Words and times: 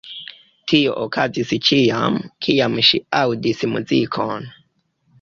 Tio 0.71 0.95
okazis 1.03 1.53
ĉiam, 1.69 2.19
kiam 2.47 2.81
ŝi 2.91 3.05
aŭdis 3.23 3.65
muzikon. 3.79 4.53